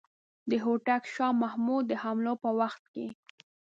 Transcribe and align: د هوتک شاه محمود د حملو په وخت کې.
د 0.49 0.51
هوتک 0.63 1.03
شاه 1.13 1.33
محمود 1.43 1.83
د 1.87 1.93
حملو 2.03 2.33
په 2.43 2.49
وخت 2.59 2.83
کې. 2.93 3.07